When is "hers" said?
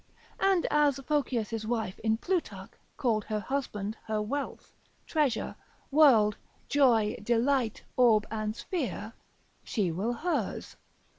10.13-10.75